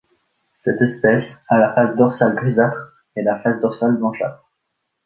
[0.63, 4.43] Cette espèce a la face dorsale grisâtre et la face dorsale blanchâtre.